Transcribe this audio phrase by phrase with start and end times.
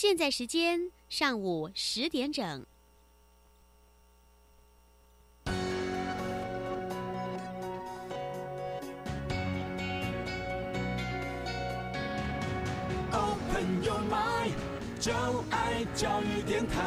[0.00, 2.64] 现在时间上午十点整。
[13.10, 14.52] Open your mind，
[15.00, 15.12] 就
[15.50, 16.78] 爱教育电台。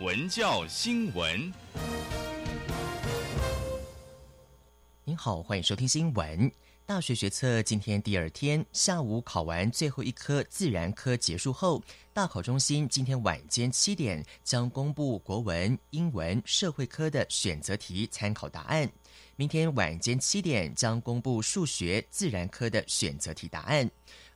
[0.00, 1.52] 文教新闻，
[5.24, 6.50] 好，欢迎收听新闻。
[6.84, 11.80] 大学学测今天第二天下午考完最后一科自然科结束后，
[12.12, 18.90] 大考中心今天晚间七点将公布国文、英文、社会科的选择题参考答案。
[19.36, 23.88] 明天晚间七点将公布数学、自然科的选择题答案。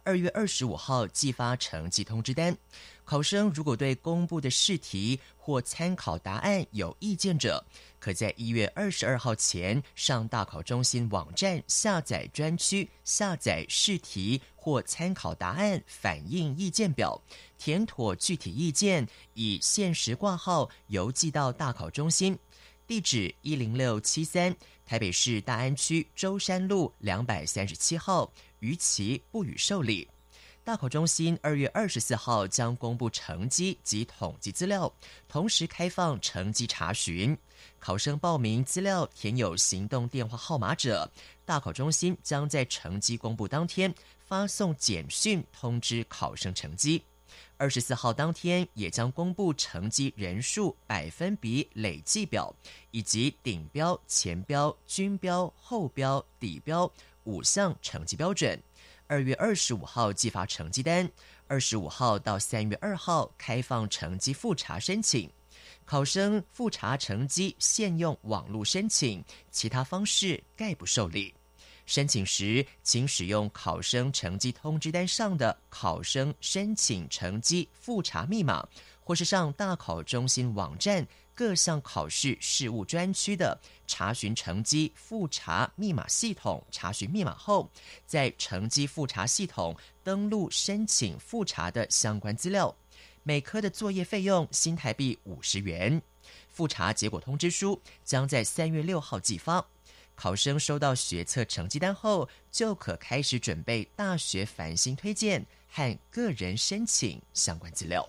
[0.05, 2.57] 二月二十五号寄发成绩通知单。
[3.05, 7.65] 考生如果对公布的试题或参考答案有意见者，
[8.07, 17.21] 可在一月二十二号前上大考中心网站下载专区下载试题或参考答案反映意见表，
[17.59, 22.39] 填妥具体意见，以限时挂号邮寄到大考中心，
[22.87, 24.55] 地址一零六七三
[24.87, 30.09] 台北市大安区舟山路两百三十七号，逾期不予受理。
[30.63, 34.93] 大考中心二月二十四号将公布成绩及统计资料，
[35.29, 37.37] 同时开放成绩查询。
[37.79, 41.11] 考生报名资料填有行动电话号码者，
[41.45, 43.95] 大考中心将在成绩公布当天
[44.27, 47.03] 发送简讯通知考生成绩。
[47.59, 52.55] 二十四号当天也将公布成绩人数百分比累计表，
[52.91, 56.91] 以及顶标、前标、均标、后标、底标
[57.25, 58.61] 五项成绩标准。
[59.07, 61.09] 二月二十五号寄发成绩单，
[61.47, 65.31] 二十五号到三月二号开放成绩复查申请。
[65.87, 71.33] 考生复查成绩现用网络申请，其他方式概不受理。
[71.87, 78.69] 申请时，请使用考生成绩通知单上的考生申请成绩复查密码，
[79.05, 83.57] 或是上大考中心网站各项考试事务专区的
[83.87, 87.71] 查询成绩复查密码系统查询密码后，
[88.05, 92.75] 在成绩复查系统登录申请复查的相关资料。
[93.29, 96.01] 每科的作业费用新台币五十元。
[96.49, 99.67] 复查结果通知书将在三月六号寄发。
[100.15, 108.09] 考生收到学测成绩单后，就可开始准备大学繁星推荐和个人申请相关资料。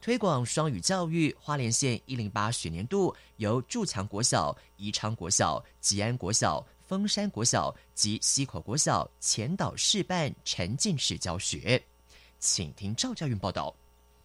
[0.00, 11.84] 推广双语教育，花莲县一零八学年度由筑强国小、宜昌国小、吉安国小、峰山国小及溪口国小前导示办沉浸式教学。
[12.44, 13.74] 请听赵家韵报道。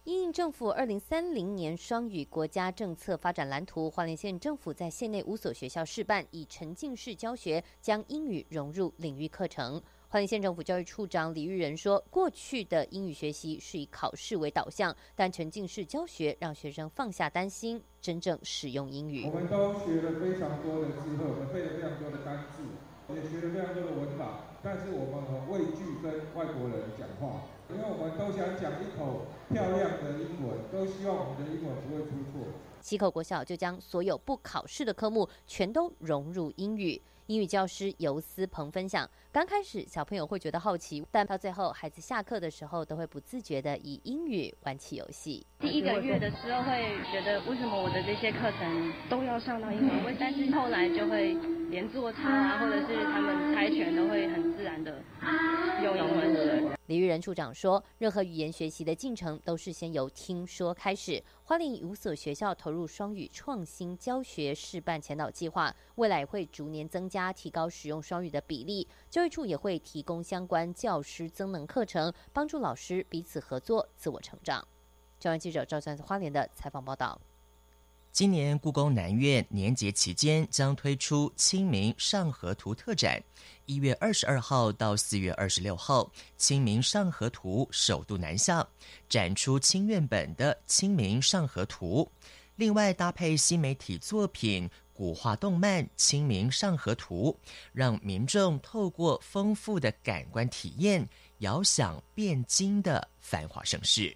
[0.04, 9.80] 因应政府二零三零年双语国家政策发展蓝图，花莲县政府在县内五所学校试办以沉浸式教学，将英语融入领域课程。
[10.06, 19.24] 花莲县政府教育处长李玉仁说：“过去的英语学习是以考试为导向，但沉浸式教学让学生放下担心，真正使用英语。
[19.24, 22.62] 我们都学了非常多的智慧，我们背了非常多的单字，
[23.14, 27.44] 也学了非常多的文法，但是我们很畏惧跟外国人讲话，
[27.74, 32.46] 因为我们都想讲一口漂亮的英文，都希望我们的英文不会出错。
[32.80, 37.00] 溪口国小就将所有不考试的科目全都融入英语。
[37.26, 45.46] 英语教师尤思鹏分享，刚开始小朋友会觉得好奇，但到最后孩子下课的时候都会不自觉的以英语玩起游戏。
[45.60, 51.34] 第一个月的时候会觉得为什么我的这些课程都要上到英文，但是后来就会
[51.70, 55.00] 连做差啊，或者是他们猜拳都会很自然的
[55.84, 56.76] 用英文学。
[56.86, 61.22] 李玉仁处长说，任何语言学习的进程都是先由听说开始。
[61.44, 68.86] 花莲五所学校投入双语创新教学示范前导计划，未来会逐年增加，提高使用双语的比例。
[69.20, 74.66] 教育处也会提供相关教师增能课程，帮助老师彼此合作、自我成长。
[75.18, 77.20] 教育记者赵三花莲的采访报道。
[78.10, 83.22] 今年故宫南院年节期间将推出《清明上河图》特展，
[83.66, 86.04] 一月二十二号到四月二十六号，
[86.38, 88.66] 《清明上河图》首度南下，
[89.06, 92.10] 展出清院本的《清明上河图》，
[92.56, 94.66] 另外搭配新媒体作品
[95.00, 97.34] 古画动漫《清明上河图》，
[97.72, 101.08] 让民众透过丰富的感官体验，
[101.38, 104.14] 遥想汴京的繁华盛世。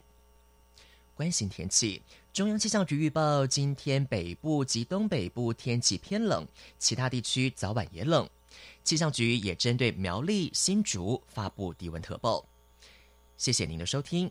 [1.15, 2.03] 关心天气。
[2.35, 6.47] 中央气象局预报，今天北部及东北部天气偏冷，
[6.79, 8.29] 其他地区早晚也冷。
[8.83, 12.45] 气象局也针对苗栗、新竹发布低温特报。
[13.39, 14.31] 谢谢您的收听。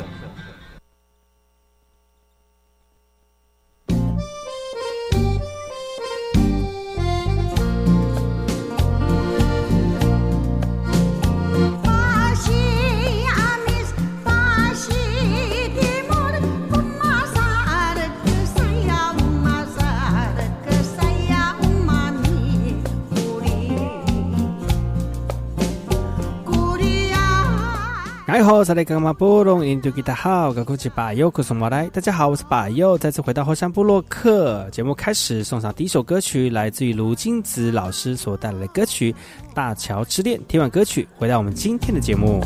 [28.63, 31.87] 萨利格马布隆印度吉他好，高空起巴尤克松马来。
[31.89, 34.69] 大家好，我是巴尤，再次回到后山部落客。
[34.71, 39.11] 节目开始，送上第一首歌曲，来自于卢金子老师所带来的歌曲
[39.53, 40.39] 《大桥之恋》。
[40.47, 42.41] 听完歌曲，回到我们今天的节目。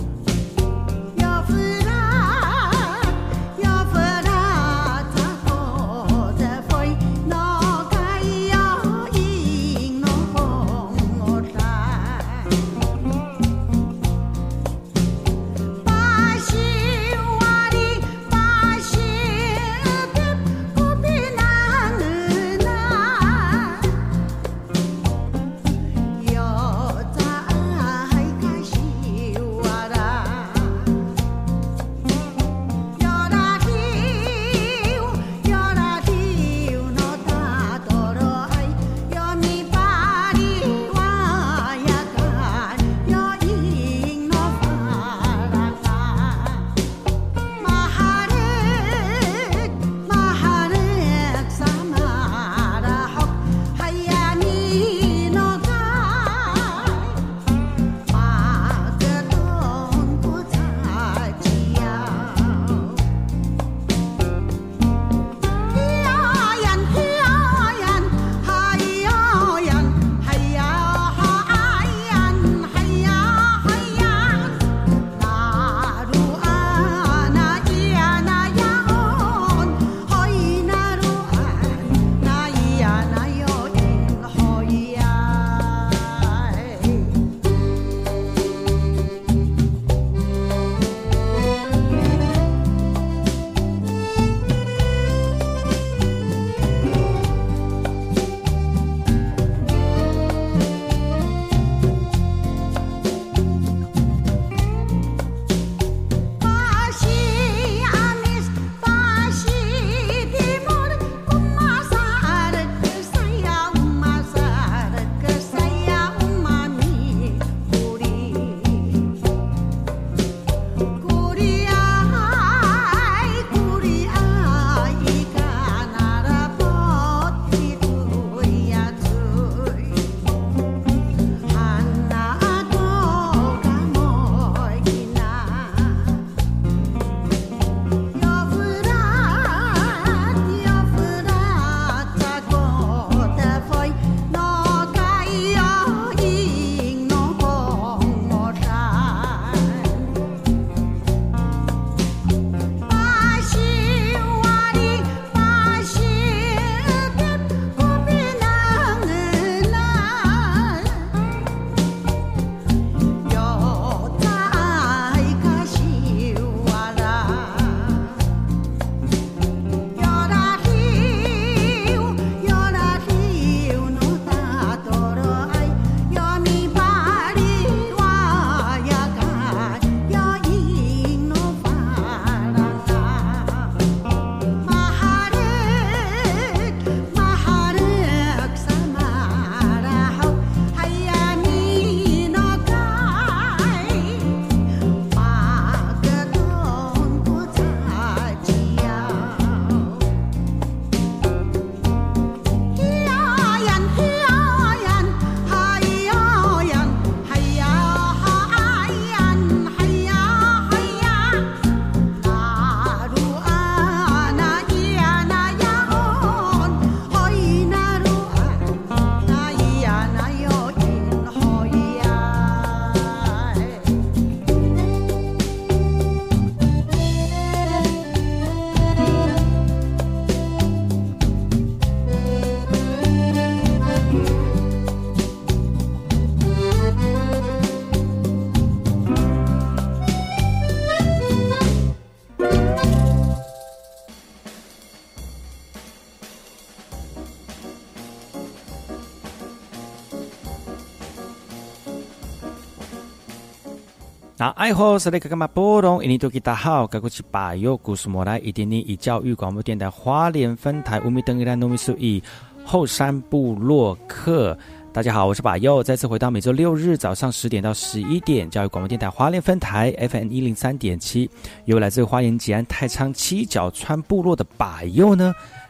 [254.46, 262.22] 那爱好是那个干嘛波动，印尼多吉大好，该过去把右故事莫来一点点以教育广播电台花莲分台乌米登伊兰糯米苏以
[262.64, 264.56] 后山部落客。
[264.94, 271.28] 大家好，我是把右，再次回到每周六日早上十点到十一点，教育广播电台花莲分台 FM 一零三点七，
[271.66, 275.34] 由来自花莲吉安太仓七角川部落的把右呢。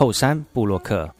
[0.00, 1.14] 后山布洛克。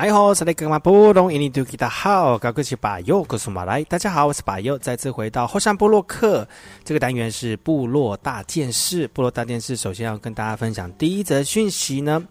[0.00, 6.48] 哎吼，是那个嘛布隆印尼多吉达好，高哥是巴佑，告诉马来，大家好，我是巴尤，再次回到后山部落客。
[6.82, 9.06] 这个单元是部落大件事。
[9.08, 12.24] 部落大件事，首先要跟大家分享第一则讯息呢，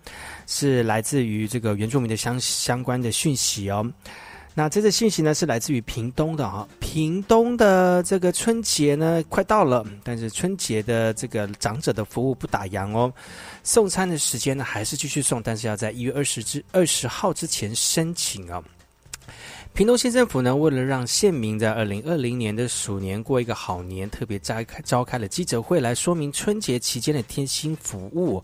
[0.48, 3.86] 是来自于这个原住民的相相关的讯息哦。
[4.56, 13.14] 那这个讯息呢是来自于屏东的哈，屏东的这个春节呢快到了，但是春节的这个长者的服务不打烊哦，
[13.62, 18.64] 送餐的时间呢还是继续送，但是要在一月二十至二十号之前申请哦。
[19.72, 28.44] 屏东县政府呢，为了让县民在二零二零年的鼠年过一个好年，特别召开召开了记者会来说明春节期间的贴心服务。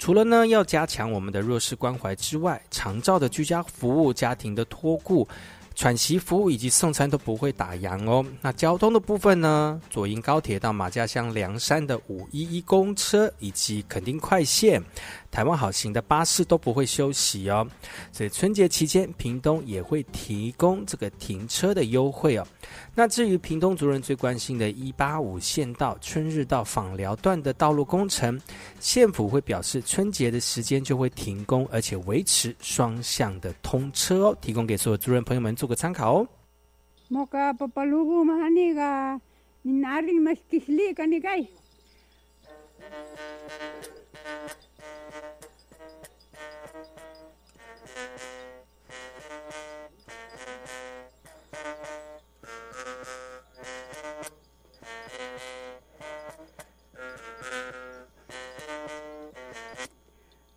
[0.00, 5.28] 除了呢要加强我们的弱势关怀之外，长照的居家服务、家庭的托顾。
[5.74, 8.24] 喘息服务以及送餐都不会打烊哦。
[8.40, 9.80] 那交通的部分呢？
[9.90, 14.82] 左营高铁到马家乡梁山的五一一公车以及垦丁快线、
[15.34, 17.66] 台湾好行的巴士都不会休息哦。
[18.12, 22.46] 所以春节期间，屏东也会提供这个停车的优惠哦。
[22.94, 28.40] 那至于屏东族人最关心的一八五县道春日到访寮段的道路工程，
[28.78, 36.28] 县府会表示春节的时间就会停工，而且维持双向的通车哦，提供给所有族人朋友们做个参考哦。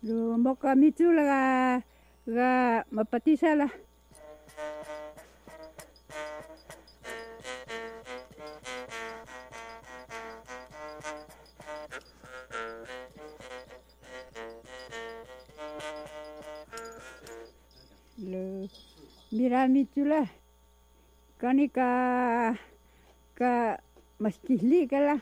[0.08, 1.42] Lo moka mitu la ga
[2.24, 2.50] ga
[2.96, 3.68] mapatisa la.
[18.30, 18.64] Lo
[19.36, 20.24] mira mitu la.
[21.36, 21.88] Kani ka
[24.22, 25.16] maskihli ka la.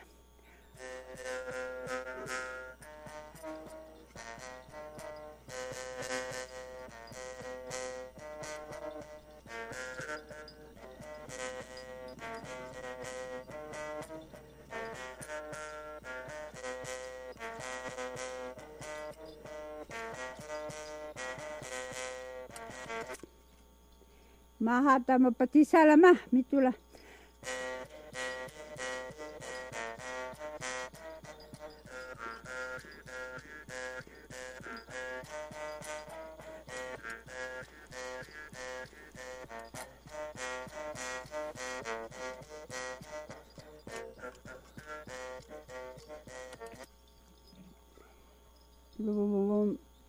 [24.59, 26.73] Mahata mapatisala mah mitula.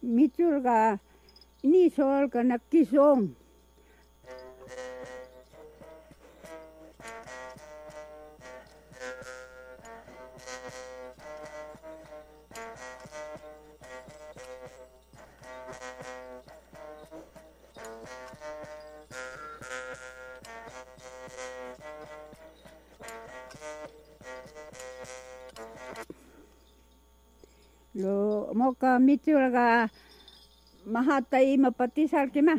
[0.03, 0.97] Mitulga
[1.63, 3.37] ni sol kanak kisong.
[29.09, 29.67] ಮಿತಿ ಒಳಗೆ
[30.85, 32.51] ಮಹಾತಾಯಿ ಮಪತಿ ಸಾಳ್ಕಿಮ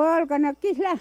[0.00, 0.98] 无我干那记啦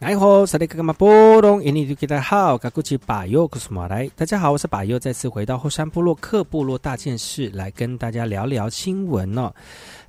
[0.00, 4.08] 哎吼，萨利格玛波隆，印尼多吉达好，嘎古吉巴尤克苏马来。
[4.14, 9.52] 大家好，我是巴尤，再次回到后山部落克部落大件事，来跟大家聊聊新闻哦。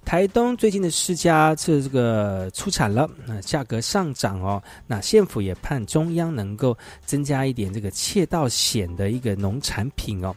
[0.08, 4.64] 台东最近的释迦是这个出产了，那价格上涨哦。
[4.88, 10.34] 那县府也盼中央能够增加一点这个窃盗险的一个农产品哦。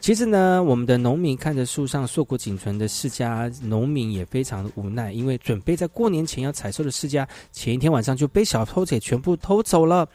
[0.00, 10.08] 其实呢，我们的农民看着树上硕果仅存的释迦，农民也非常的无奈，因为准备在过年前要采收的释迦，前一天晚上就被小偷给全部偷走了。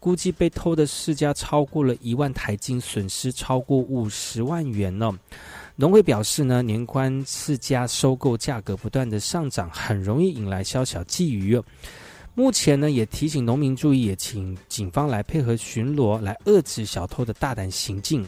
[0.00, 5.12] 估计被偷的释迦超过了一万台斤，损失超过五十万元呢。
[5.80, 11.64] 农会表示呢，年关次家收购价格不断的上涨，很容易引来宵小觊觎哦。
[12.38, 18.24] 目前呢，也提醒农民注意，也请警方来配合巡逻，来遏制小偷的大胆行径。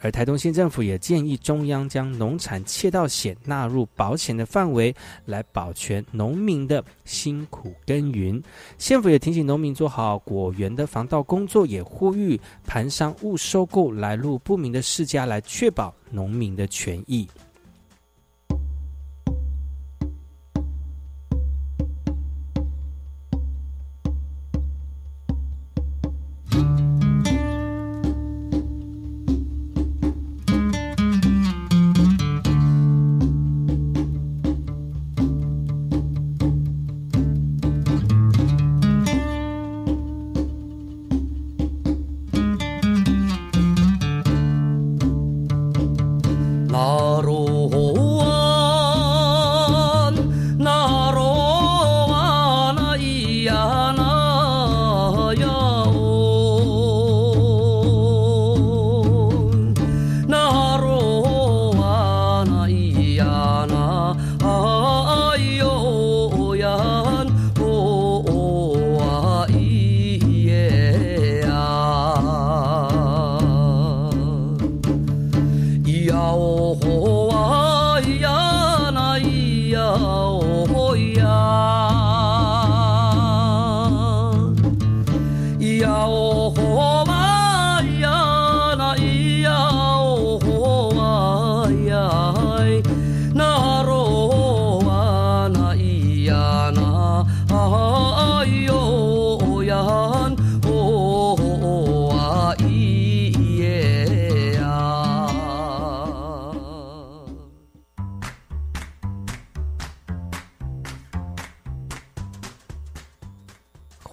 [0.00, 8.42] 而台东县政府也建议中央将农产窃盗险纳入保险的范围，来保全农民的辛苦耕耘。
[8.76, 17.26] 县府也提醒农民做好果园的防盗工作，也呼吁盘商勿收购来路不明的世家，来确保农民的权益。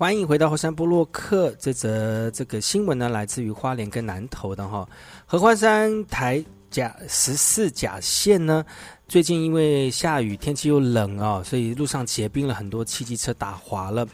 [0.01, 1.55] 欢迎回到后山部落克。
[1.59, 4.89] 这则这个新闻呢，来自于花莲跟南投的哈。
[5.27, 8.65] 合欢山台甲十四甲线呢，
[9.07, 14.07] 最近因为下雨，天气又冷哦，所以路上结冰了很多，汽机车打滑了，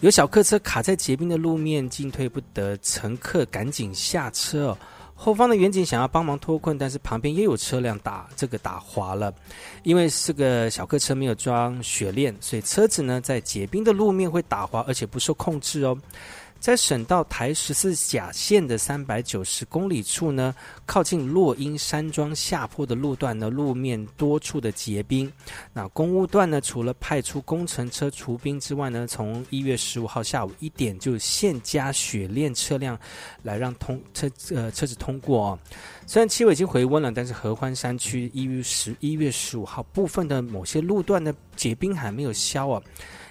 [0.00, 4.78] 有小客车卡在结冰的路面，进退不得，乘客赶紧下车哦。
[5.22, 9.30] 后方的远景想要帮忙脱困，但是旁边又有车辆打这个打滑了，
[9.82, 15.94] 因为是个小客车没有装雪链，所以车子呢在结冰的路面会打滑，而且不受控制哦。
[16.60, 25.32] 在省道台十四甲线的三百九十公里处呢，靠近落英山庄下坡的路段呢，路面多处的结冰。
[25.72, 32.98] 那公务段呢，除了派出工程车除冰之外呢，从一月十五号下午一点就现加雪链车辆
[33.42, 35.58] 来让通车呃车子通过哦。
[36.06, 42.82] 虽然气温已经回温了，但是合欢山区一月十一月十五号部分的某些路段的结冰还没有消啊。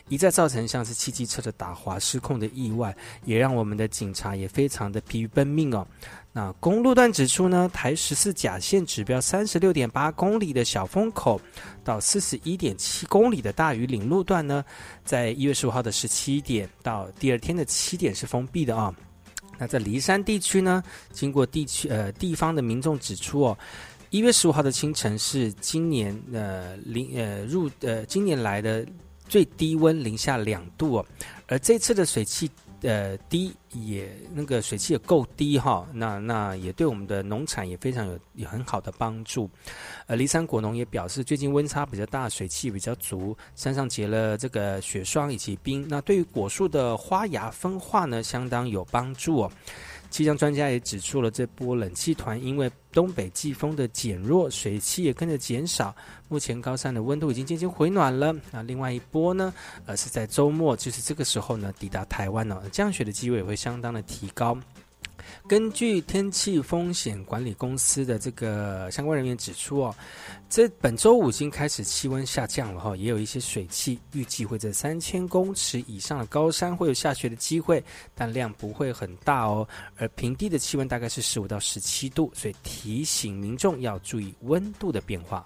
[0.10, 2.93] 一再造成像是汽机车的打滑失控的意外，
[3.24, 5.88] 也让我们的警察也非常的疲于奔命哦。
[6.32, 11.39] 那公路段指出呢，台十四甲线指标三十六点八公里的小风口
[11.84, 14.63] 到四十一点七公里的大屿岭路段呢，
[15.06, 18.93] 在一月十五号的十七点到第二天的七点是封闭的啊。
[19.58, 23.58] 那在梨山地区呢，经过地区呃地方的民众指出哦，
[24.10, 28.86] 一月十五号的清晨是今年呃零呃入呃今年来的。
[29.30, 31.06] 最低温零下两度哦，
[31.48, 32.50] 而这次的水汽
[32.82, 39.50] 呃低也那个水汽也够低哈，那那也对我们的农产也非常有有很好的帮助。
[40.08, 49.52] 呃，离山果农也表示，最近温差比较大，水汽比较足，山上结了这个雪霜以及冰，那对于果树的花芽分化呢，相当有帮助哦。
[50.10, 55.95] 气象专家也指出了，这波冷气团因为东北季风的减弱，水汽也跟着减少。
[56.28, 58.36] 目前高山的温度已经渐渐回暖了。
[58.52, 59.54] 那另外一波呢，
[59.86, 64.58] 呃，是在周末，就是这个时候呢，抵达台湾呢，降雪的机会也会相当的提高。
[65.48, 69.96] 根据天气风险管理公司的这个相关人员指出哦
[70.50, 77.84] 这本周五已经开始气温下降了哈也有一些水汽预计会在三千公尺以上的高山会有下雪的机会
[78.15, 85.46] 但量不会很大哦而平地的气温大概是十五到十七度所以提醒民众要注意温度的变化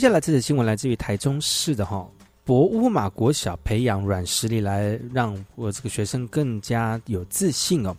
[0.00, 2.08] 接下来这则新闻来自于台中市的哈
[2.42, 7.94] 博乌马国小，培养软实力来让我这个学生更加有自信哦。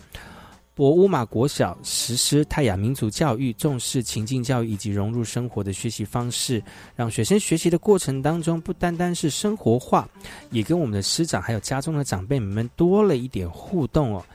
[0.74, 6.60] 博乌马国小实施泰雅民族教育，重视情境教育以及融入生活的学习方式，
[6.96, 10.10] 让学生学习的过程当中不单单是生活化，
[10.50, 14.26] 也跟我们的师长还有家中的长辈们多了一点互动哦。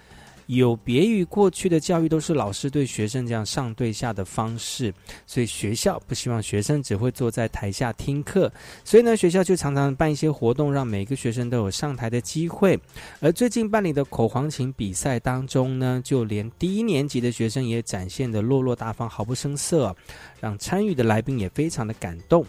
[0.46, 4.92] 有别于过去的教育，都是老师对学生这样上对下的方式，
[5.26, 8.52] 所以学校不希望学生只会坐在台下听课，
[8.85, 12.78] 所以呢，学校就常常办一些活动，让每个学生都有上台的机会。
[13.20, 19.94] 而最近办理的口簧琴比赛当中呢，就连低年级的学生也展现的落落大方，毫不生涩。
[20.38, 22.44] 让参与的来宾也非常的感动。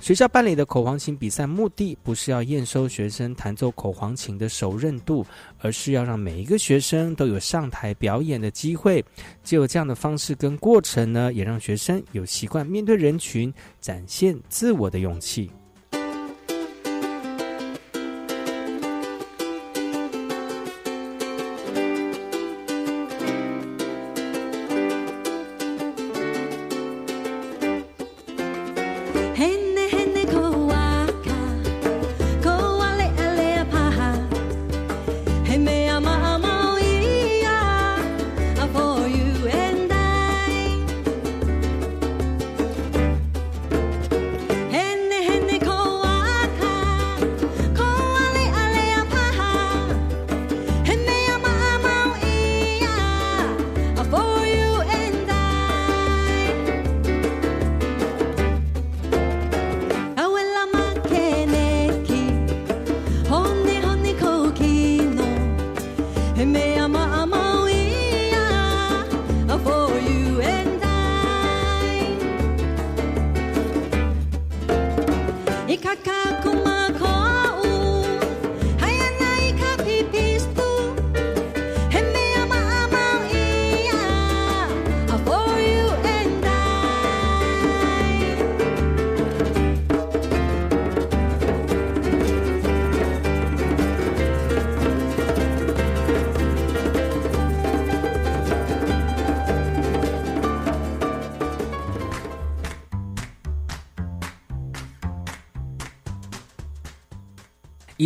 [0.00, 5.24] 学校办理的口簧琴比赛目的不是要验收学生弹奏口簧琴的熟韧度，
[5.60, 9.04] 而是要让每一个学生都有上台表演的机会。
[9.42, 15.50] 只有这样的方式跟过程呢，也让学生有习惯面对人群，展现自我的勇气。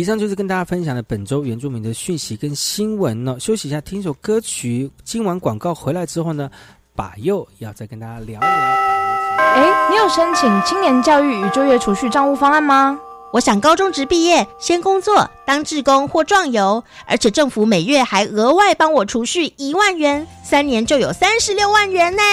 [0.01, 3.37] 以上就是跟大家分享的本周原住民的讯息跟新闻呢。
[3.39, 4.89] 休息一下，听首歌曲。
[5.03, 6.49] 今晚广告回来之后呢，
[6.95, 8.49] 把又要再跟大家聊一聊。
[9.37, 12.99] 哎，你有申请青年教育与就业储蓄账户方案吗？
[13.31, 22.23] 我想高中职毕业先工作当志工或壮游，而且政府每月还额外帮我储蓄一万元，三年就有三十六万元呢。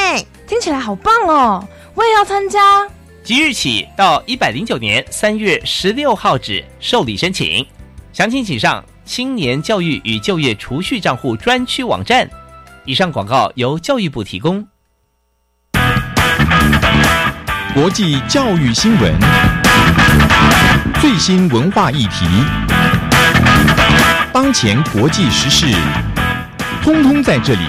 [0.46, 1.62] 听起来好棒哦！
[1.94, 2.88] 我也要参加。
[3.28, 7.62] 即日起到一百零九年三月十六号止受理申请，
[8.10, 12.26] 详情请上青年教育与就业储蓄账户专区网站。
[12.86, 14.66] 以上广告由教育部提供。
[17.74, 19.12] 国际教育新闻，
[20.98, 22.24] 最新文化议题，
[24.32, 25.66] 当前国际时事，
[26.82, 27.60] 通通在这里。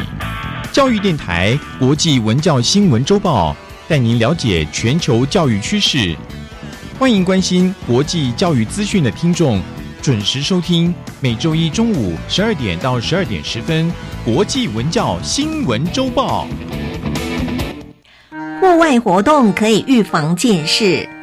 [0.71, 3.53] 教育电台国际文教新闻周报。
[3.89, 6.15] 带您了解全球教育趋势，
[6.99, 9.59] 欢迎关心国际教育资讯的听众
[9.99, 13.91] 准时收听每周一中午十二点到十二点十分
[14.23, 16.47] 国际文教新闻周报。
[18.61, 21.09] 户外活动可以预防近视，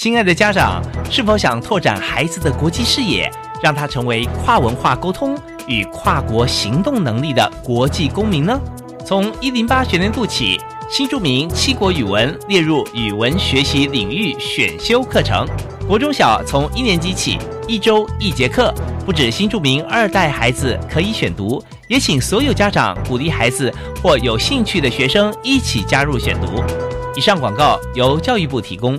[0.00, 3.30] 亲爱的家长，是否想拓展孩子的国际视野，
[3.62, 5.36] 让他成为跨文化沟通
[5.66, 8.58] 与跨国行动能力的国际公民呢？
[9.04, 10.58] 从一零八学年度起。
[10.88, 15.46] 新著名七国语文列入语文学习领域选修课程，
[15.86, 23.70] 国中小从一年级起一周一节课，不止新著名二代孩子可以选读，也请所有家长鼓励孩子
[24.02, 26.64] 或有兴趣的学生一起加入选读。
[27.14, 28.98] 以上广告由教育部提供。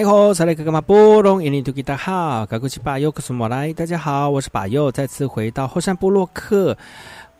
[0.00, 6.74] 你好，萨利格格马波隆印尼图吉达好，格古奇巴尤克苏莫来，大家好，我是巴尤，再次回到后山部落克。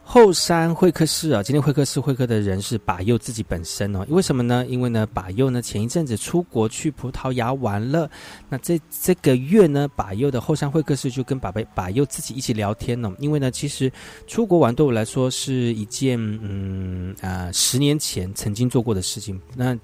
[0.03, 4.05] 后山会客室啊，今天会客室会客的人是把佑自己本身哦。
[4.11, 4.67] 为什么呢？
[4.69, 8.11] 因为呢，把佑呢前一阵子出国去葡萄牙玩了。
[8.51, 13.11] 那这这个月呢，把佑的后山会客室就跟把把把佑自己一起聊天呢。
[13.21, 13.91] 因为呢，其实
[14.27, 19.41] 出国玩对我来说是一件嗯啊十年前曾经做过的事情。
[19.57, 19.75] 那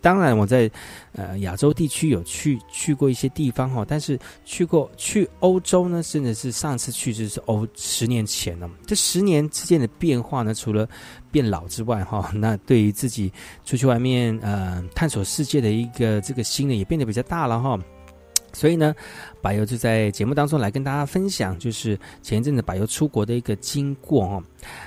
[0.00, 0.70] 当然，我在
[1.12, 8.70] 呃亚洲地区有去去过一些地方哈，但是去过去欧洲呢，甚至是上次去就是欧十年前了。
[8.86, 10.88] 这十年之间的变化呢，除了
[11.30, 13.32] 变老之外哈，那对于自己
[13.64, 17.78] 出去外面呃探索世界的一个这个心呢，也变得比较大了哈。
[18.54, 18.94] 所以呢，
[19.42, 24.42] 柏油就在节目当中来跟大家分享，就是前一阵子柏油出国的一个经过哦。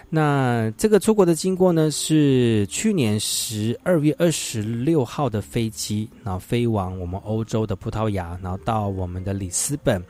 [0.10, 10.02] 那这个出国的经过呢，是去年十二月二十六号的飞机，然后飞往我们欧洲的葡萄牙，然后到我们的里斯本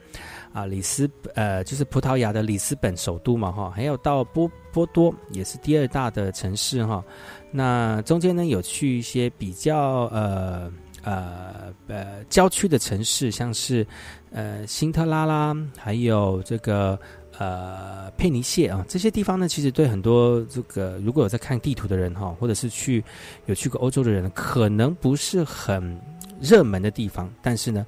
[0.54, 7.04] 啊，里斯呃就是葡萄牙的里斯本首都嘛哈，还有到波波多，也是第二大的城市哈。
[7.52, 10.72] 那中间呢，有去一些比较呃。
[11.08, 13.88] 呃呃，郊区的城市，像是
[14.30, 17.00] 呃辛特拉啦，还有这个
[17.38, 23.02] 呃佩尼谢啊，这些地方呢，其实对很多这个如果有在看地图的人哈，或者是去
[23.46, 25.98] 有去过欧洲的人，可能不是很
[26.41, 27.34] 热门的地方。
[27.42, 27.86] 但是呢，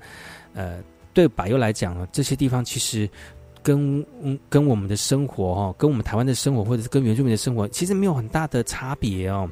[0.53, 0.81] 呃，
[1.13, 3.09] 对柏油来讲呢，这些地方其实
[3.61, 4.05] 跟
[4.47, 9.49] 跟我们的生活哈，跟我们台湾的生活，或者是跟原住民的生活，其实没有很大的差别哦。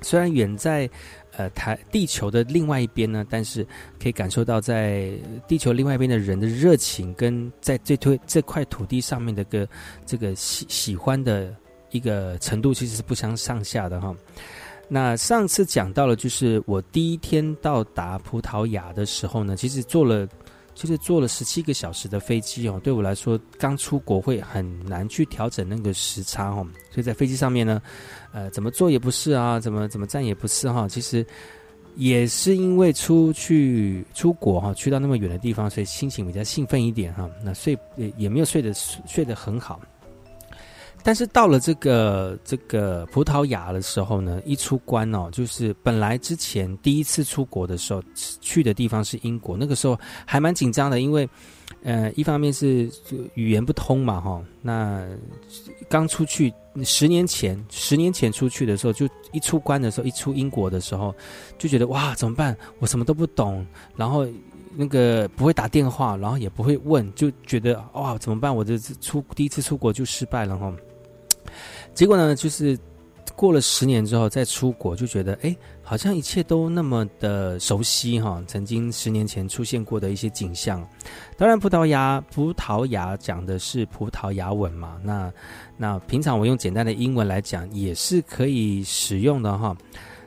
[0.00, 0.88] 虽然远在。
[1.36, 3.66] 呃，台地球的另外一边呢，但是
[4.02, 5.10] 可以感受到在
[5.46, 9.68] 地球另外一边的人的热情，跟在这推这块土地上面的个
[10.04, 11.54] 这个喜喜欢的
[11.90, 14.14] 一个程度，其实是不相上下的哈。
[14.88, 20.28] 那上次讲到了，就是我第一天到达葡萄牙的时候呢，其实坐了。
[20.72, 27.82] 就是坐了十七个小时的飞机哦，对我来说刚出国会很难去调整那个时差哦，所以在飞机上面呢，
[28.32, 31.26] 呃，怎么坐也不是啊，怎么怎么站也不是哈，其实
[31.96, 39.80] 也是因为出去出国哈，去到那么远的地方，所以心情比较兴奋一点哈，那睡也也没有睡得睡得很好。
[41.02, 51.26] 但是到了这个这个葡萄牙的时候呢，一出关哦，就是本来之前第一次出国的时候去的地方是英国，那个时候还蛮紧张的，因为
[51.82, 52.90] 呃，一方面是
[53.32, 55.08] 语言不通嘛，哈，那
[55.88, 56.52] 刚出去
[56.84, 61.14] 十年前，十年前出去的时候，就一出关的时候，一出英国的时候，
[61.58, 62.56] 就觉得哇，怎么办？
[62.78, 63.66] 我什么都不懂，
[63.96, 64.26] 然后
[64.76, 68.54] 那个不会打电话，然后也不会问，就觉得哇，怎么办？
[68.54, 70.72] 我这次出第一次出国就失败了，哈。
[71.92, 72.78] 结果呢，就是
[73.34, 75.54] 过了十年之后再出国，就觉得哎，
[75.90, 78.40] 好像一切都那么的熟悉哈。
[78.46, 80.88] 曾经十年前出现过的一些景象，
[81.36, 85.00] 当然葡萄牙葡萄牙讲的是葡萄牙文嘛。
[85.02, 85.32] 那
[85.76, 89.76] 那平常我用简单的英文来讲也是可以使用的哈。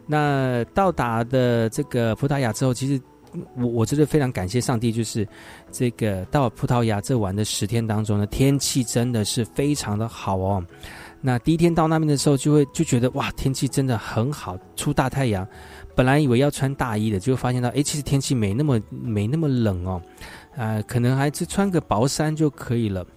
[0.06, 3.02] 那到达的这个葡萄牙之后，其实
[3.56, 5.26] 我我真的非常感谢上帝，就是
[5.72, 10.62] 这个到葡萄牙这玩的十天当中呢，天气真的是非常的好哦。
[11.26, 15.48] 那第一天到那边的时候，就会就觉得哇，天气真的很好，出大太阳。
[15.96, 20.02] 本来以为要穿大衣的，就发现到，哎，其实天气没那么没那么冷哦，
[20.58, 23.08] 呃，可能还是穿个薄衫就可以了。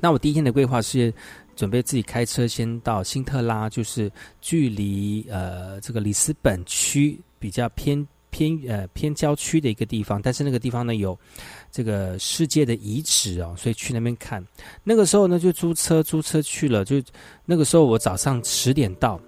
[0.00, 1.12] 那我第一天的规划是
[1.56, 4.08] 准备自己开车先到辛特拉，就是
[4.40, 11.18] 距离呃这个里斯本区比较偏偏呃偏郊区的一个地方，但是那个地方呢有。
[11.72, 14.44] 这个世界的遗址哦，所以去那边看。
[14.84, 16.84] 那个时候呢，就租车租车去了。
[16.84, 17.02] 就
[17.46, 19.18] 那个时候，我早上十点到，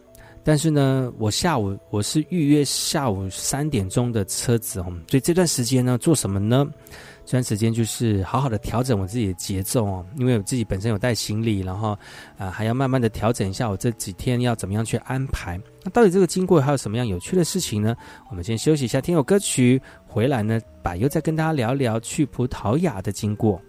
[0.44, 4.92] 但是呢，我下午我是预约下午三点钟的车子哦。
[5.08, 6.64] 所以这段时间呢，做什么呢？
[7.26, 11.98] 这段时间就是好好的调整我自己的节奏哦，因为我自己本身有带行李，然后
[12.36, 15.58] 啊还要慢慢的调整一下我这几天要怎么样去安排。
[15.82, 17.96] 那到底这个经过还有什么样有趣的事情呢？
[18.28, 19.80] 我们先休息一下，听首歌曲。
[20.14, 23.60] 回来呢，把又再跟大家聊聊去葡萄牙的经过。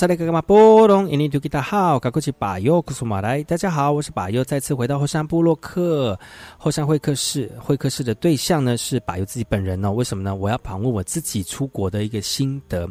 [0.00, 6.18] 萨利格玛波隆，印尼土吉达好，卡古奇巴尤库苏马来，大家好，我是巴尤，再次回到后山部落克
[6.56, 10.34] 后山会客室，会客室的对象呢是巴尤自己本人哦，为什么呢？
[10.34, 12.88] 我要访问我自己出国的一个心得。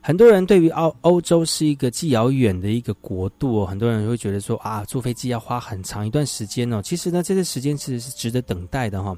[0.00, 6.80] 很多人对于欧欧洲是一个既遥远的一个国度哦，很多人会觉得说啊，坐飞机要花很长一段时间哦。
[6.80, 9.14] 其实呢，这个时间其实是值得等待的哈。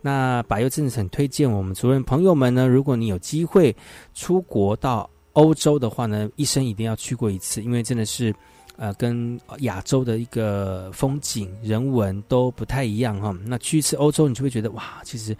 [0.00, 3.74] 那百优真的很推荐我们主任朋友们呢，如果你有机会
[4.14, 8.34] 出国到欧洲的话呢，一生一定要去过一次，因为真的是
[8.76, 13.36] 呃跟亚洲的一个风景人文都不太一样哈。
[13.44, 15.36] 那去一次欧洲，你就会觉得哇，其实。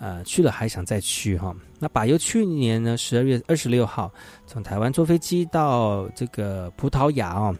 [0.00, 1.52] 呃，去了还想再去哈。
[1.80, 4.08] 那把由去年呢十二月二十六号
[4.46, 7.52] 从台湾坐飞机到这个葡萄牙哦，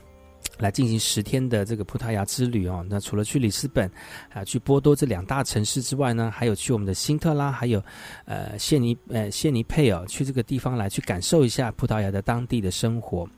[0.58, 2.84] 来进行十天的这个葡萄牙之旅哦。
[2.88, 3.90] 那除了去里斯本
[4.32, 7.82] 啊，去波多这两大城市之外呢，还有去我们的新特拉，还有
[8.24, 13.28] 呃谢尼呃谢尼佩尔，去这个地方来去感受一下葡萄牙的当地的生活。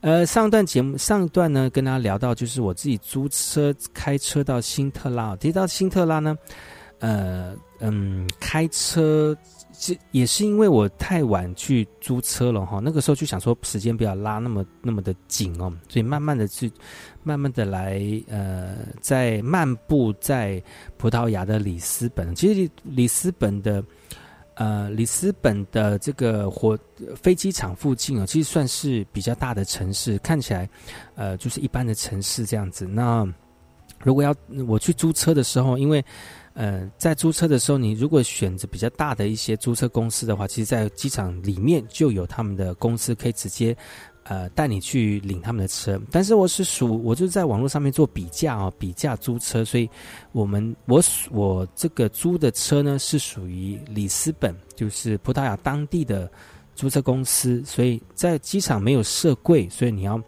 [0.00, 6.36] 呃，上段节目上一段呢，跟大家聊到就是我自己租车开车到新特拉，提到新特拉呢。
[7.00, 9.34] 呃嗯，开车
[9.82, 16.70] 这也是因为我太晚去租车了哈，那个时候就想说时间不要拉那么那么的紧哦，所以慢慢的去
[17.22, 20.62] 慢慢的来呃，在漫步在
[20.98, 23.82] 葡萄牙的里斯本，其实里斯本的
[24.52, 26.78] 呃里斯本的这个火
[27.16, 30.68] 飞机场附近哦，其实算是比较大的城市，看起来
[31.14, 32.86] 呃就是一般的城市这样子。
[32.86, 33.26] 那
[34.04, 34.34] 如果要
[34.68, 36.04] 我去租车的时候，因为
[36.52, 43.74] 呃，在租车的时候，你如果选择比较大的一些租车公司的话，其实，在机场里面就有他们的公司可以直接，
[44.24, 45.98] 呃，带你去领他们的车。
[46.10, 49.88] 但是我是属，我就在网络上面做比价啊，比价租车，所以
[50.32, 56.30] 我们我我这个租的车呢是属于里斯本，就是葡萄牙当地的
[56.74, 60.20] 租车公司，所以在机场没有设柜，所以你要。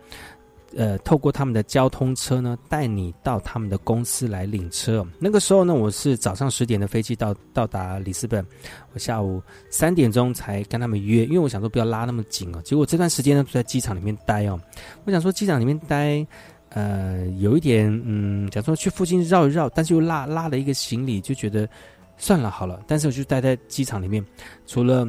[0.76, 5.06] 呃，透过他们的交通车呢，带你到他们的公司来领车。
[5.18, 8.44] 那个时候呢，我是早上十点的飞机到到达里斯本，
[8.92, 12.60] 我下午三点钟才跟他们约，因为我想说不要拉那么紧哦。
[12.62, 14.60] 结果这段时间呢，就在机场里面待哦。
[15.04, 16.26] 我想说机场里面待，
[16.70, 21.68] 呃，有一点嗯，假如说去附近绕一绕，但是又拉拉了一个行李，就觉得
[22.16, 22.82] 算了好了。
[22.86, 24.24] 但是我就待在机场里面，
[24.66, 25.06] 除了。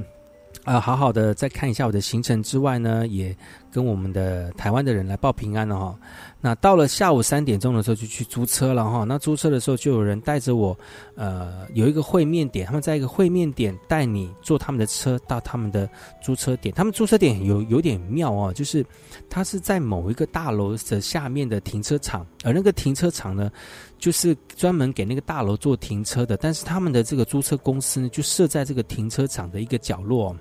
[0.63, 3.35] 啊，好好的再看一下我的行程之外呢，也
[3.69, 5.93] 跟我们的台湾的人来报平安了哈。
[6.39, 9.03] 那到了下午三点钟的时候就去租车了哈。
[9.03, 10.77] 那租车的时候就有人带着我，
[11.15, 15.89] 呃，有一个会面点，他们在一个会面点带你坐他们的车到他们的
[16.21, 16.73] 租车点。
[16.73, 18.85] 他们租车点有有点妙哦，就是
[19.29, 23.51] 它是在某一个大楼的下面的停车场，而那个停车场呢，
[23.99, 26.37] 就是专门给那个大楼做停车的。
[26.37, 30.33] 但是他们的这个租车公司呢，就设在这个停车场的一个角落。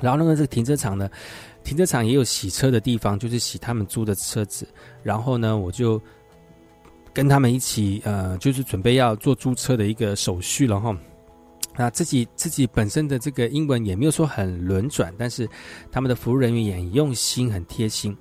[0.00, 1.08] 然后那个这个停车场呢，
[1.62, 4.66] 停车场也有洗车的地方，就是洗他们租的车子。
[5.02, 6.00] 然后呢，我就
[7.12, 10.96] 跟他们一起，呃，就是准备要做租车的一个手续了哈。
[11.76, 15.48] 那自己自己本身的这个英文也没有说很轮转，但是
[15.90, 18.16] 他们的服务人员也很用心、很贴心。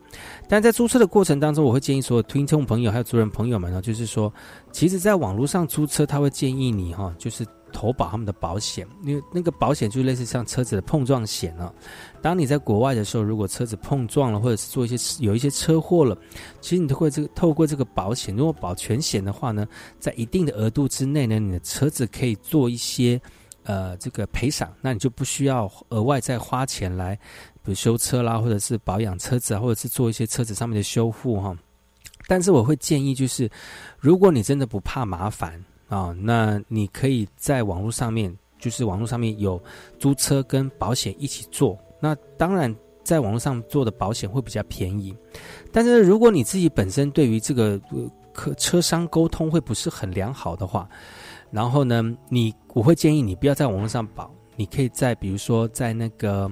[0.47, 4.31] 但在租车的过程当中，我会建议所有听众朋友还有租人朋友们呢，就是说，
[4.71, 7.45] 其实在网络上租车，他会建议你哈，就是。
[7.69, 11.73] 投保他们的保险，因为那个保险就类似像车子的碰撞险了。
[12.21, 16.17] 当你在国外的时候，如果车子碰撞了，或者是做一些有一些车祸了，
[16.59, 19.67] 其实你都会这个透过这个保险，如果保全险的话呢，
[19.99, 23.19] 在一定的额度之内呢，你的车子可以做一些
[23.63, 27.15] 呃这个赔偿，那你就不需要额外再花钱来，
[27.63, 31.57] 比如修车啦，或者是保养车子啊，或者是做一些车子上面的修复哈。
[32.27, 33.49] 但是我会建议就是，
[33.97, 35.63] 如果你真的不怕麻烦。
[35.89, 39.61] 啊，那你可以在网络上面，就是网络上面有
[39.97, 41.77] 租车跟保险一起做。
[41.99, 42.73] 那当然，
[43.03, 45.15] 在网络上做的保险会比较便宜。
[45.71, 47.81] 但是如果你自己本身对于这个
[48.31, 50.87] 客车商沟通会不是很良好的话，
[51.49, 56.49] 然后呢，你我会建议你不要在网络上保，你可以在比如说在那个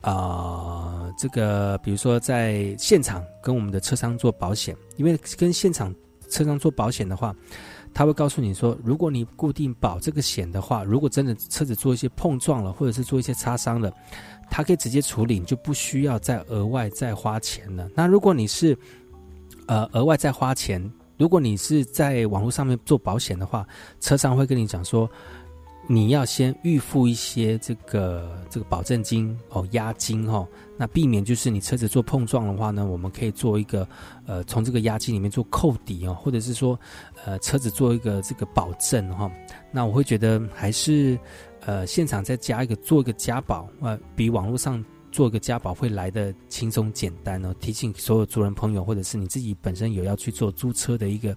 [0.00, 5.92] 啊，这个比如说在现场跟我们的车商做保险，因为跟现场
[6.30, 7.34] 车商做保险的话。
[7.96, 13.90] 他会告诉你说，如果你固定保这个险的话，如果真的车子做一些碰撞了，或者是做一些擦伤了，
[14.50, 17.88] 他可以直接处理，你就不需要再额外再花钱了。
[17.94, 18.76] 那如果你是
[19.66, 23.66] 呃额外再花钱，如果你是在网络上面做保险的话，
[23.98, 25.10] 车商会跟你讲说。
[25.88, 33.86] 你要先预付一些这个这个保证金哦，押金哈，那避免就是你车子做碰撞的话呢，我们可以做一个
[34.26, 36.78] 呃，从这个押金里面做扣抵哦，或者是说
[37.24, 39.30] 呃，车子做一个这个保证哈。
[39.70, 41.18] 那我会觉得还是
[41.60, 44.84] 呃，现场再加一个做一个加保，呃，比网络上
[45.16, 47.54] 做个家宝会来的轻松简单哦。
[47.58, 51.34] 提醒所有族人朋友，或者是你自己本身有要去做租车的一个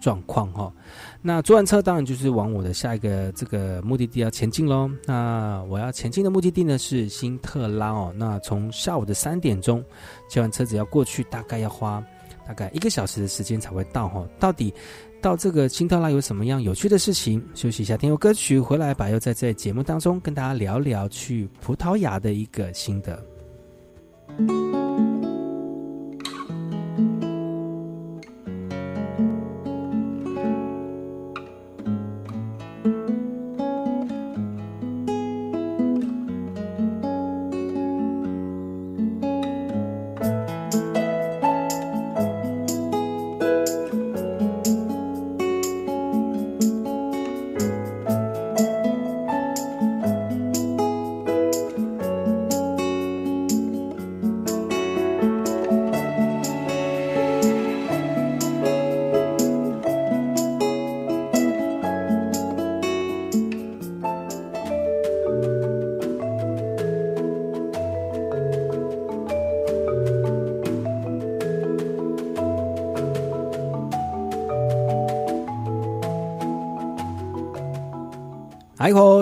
[0.00, 0.72] 状况哈。
[1.20, 4.88] 那租完车当然就是往我的下一个这个目的地要前进喽。
[5.06, 8.14] 那我要前进的目的地呢是新特拉哦。
[8.14, 9.84] 那从下午的三点钟
[10.28, 12.00] 接完车子要过去，大概要花
[12.46, 14.24] 大概一个小时的时间才会到哈。
[14.38, 14.72] 到底？
[15.20, 17.42] 到这个新特拉有什么样有趣的事情？
[17.54, 25.05] 休息一下，听首歌曲回来，吧又在这节目当中跟大家聊聊去葡萄牙的一个心得。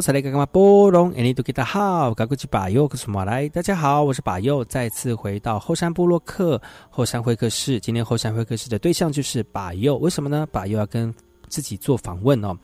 [0.01, 7.79] 萨利格玛波隆，印尼多吉达好，嘎古吉巴尤克苏马来，大家好，我是巴尤，再次回到后山部落克后山会客室。
[7.81, 10.47] 今天后山会客室的对象就是巴尤，为什么呢？
[10.53, 11.13] 巴尤要跟
[11.49, 12.57] 自己做访问哦，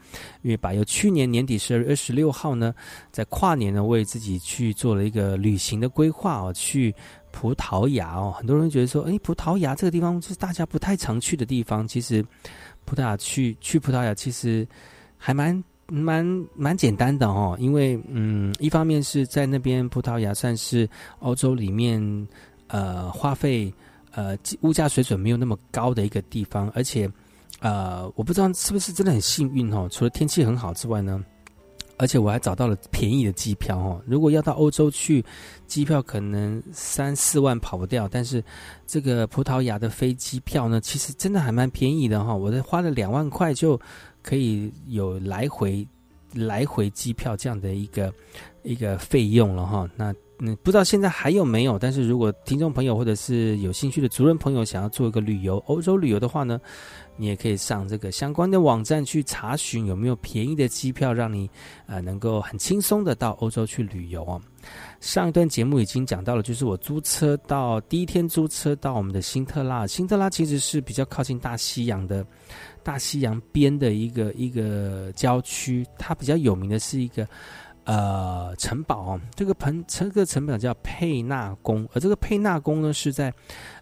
[0.43, 2.75] 因为巴尤去年年底十二月二十六号呢，
[3.11, 6.95] 在跨年呢，为自己去做了一个旅行的规划哦，去
[7.31, 8.35] 葡萄牙哦。
[8.37, 12.25] 很多人觉得说，哎，葡萄牙这个地方是大家不太常去的地方，其实
[12.85, 14.67] 葡萄牙去去葡萄牙其实
[15.17, 15.63] 还蛮。
[15.91, 16.25] 蛮
[16.55, 20.89] 蛮简单的哦，因为嗯，一方面是在那边葡萄牙算是
[21.19, 22.01] 欧洲里面
[22.69, 23.73] 呃花费
[24.13, 27.11] 呃物价水准没有那么高的一个地方，而且
[27.61, 31.23] 呃我不知道是不是真的很幸运哦，除了天气很好之外呢，
[31.99, 34.01] 而且我还找到了便宜的机票哦。
[34.07, 35.25] 如果要到欧洲去，
[35.67, 38.43] 机票可能三四万跑不掉，但是
[38.87, 43.81] 这个葡萄牙的飞机票呢，其实真的还蛮便宜的哈，我这花了两万块就。
[44.23, 45.87] 可以有来回
[46.35, 48.13] 来回机票这样的一个
[48.63, 51.79] 一个费用了哈，那嗯不知道现在还有没有？
[51.79, 56.59] 但是如果听众朋友或者是有兴趣的族人朋友想要做一个旅游欧洲旅游的话呢，
[57.17, 61.51] 你也可以上这个相关的网站去查询有没有便宜的机票，让你
[61.87, 64.41] 呃能够很轻松的到欧洲去旅游哦。
[65.01, 72.25] 上一段节目已经讲到了，就是我租车到第一天租车到我们的新特拉，新特拉其实是比较靠近大西洋的。
[72.83, 77.27] 大西洋边的一个一个郊区，它比较有名的是一个
[77.85, 79.21] 呃城堡哦。
[79.35, 83.33] 这个城这个城堡叫佩纳宫，而这个佩纳宫呢是在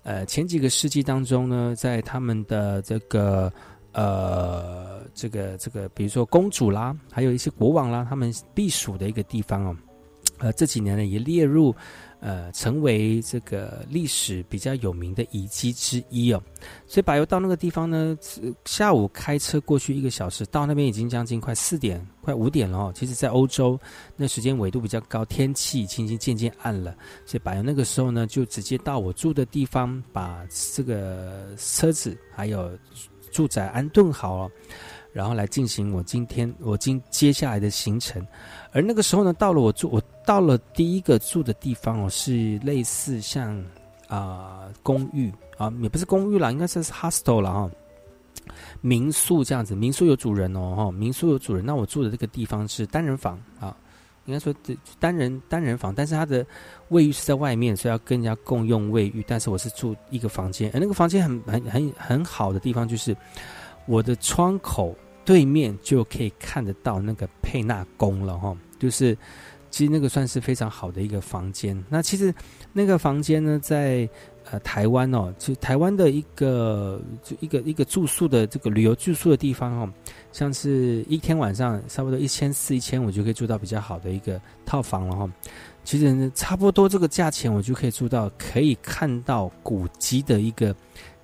[0.03, 3.53] 呃前几个世纪当中呢，在他们的这个
[3.93, 9.77] 呃这个这个，比如说公主啦，还有一些国王啦，他们避暑的一个地方哦。
[10.39, 11.75] 呃，这几年呢也列入。
[12.21, 16.43] 呃，成为这个历史比较有名的遗迹之一哦，
[16.87, 18.19] 所以柏油到那个地方呢，
[18.65, 22.93] 下午开车过去一个小时，到那边已经将近快四点、快五点了哦。
[22.95, 23.79] 其实，在欧洲，
[24.17, 26.93] 那时间纬度比较高，天气已经渐渐暗了，
[27.25, 30.45] 所以柏油那个时候呢，就直接到我住的地方，把
[30.75, 32.77] 这个车子还有
[33.31, 34.51] 住宅安顿好了。
[35.11, 38.25] 然后来进行我今天我今接下来的行程，
[38.79, 43.61] 而那个时候呢，到了我住我到了第一个住的地方哦，是类似像
[44.07, 47.71] 啊公寓啊，也不是公寓啦，应该是 hostel 了哈，
[48.81, 51.67] 民宿这样子，民宿有主人哦哈，民宿有主人。
[51.67, 53.77] 那我住的这个地方是单人房啊，
[54.27, 54.55] 应该说
[55.01, 56.47] 单人单人房，但是它的
[56.91, 59.25] 卫浴是在外面，所以要跟人家共用卫浴。
[59.27, 63.17] 但是我是住一个房间，那个房间很很很很好的地方就是。
[63.91, 69.17] 我的窗口对面就可以看得到那个佩纳宫了哈，就是
[69.71, 71.77] 其实那个算是非常好的一个房间。
[71.89, 72.35] 那其实
[72.73, 74.09] 那个房间呢，在
[74.51, 79.93] 呃台湾哦，就台湾的一个就一个一个住宿的这个旅游住宿的地方哦，
[80.33, 85.31] 像是一天晚上差不多一千四一千五就可以住到比较好的一个套房了哈。
[85.85, 90.75] 其实差不多这个价钱，我就可以住到可以看到古迹的一个。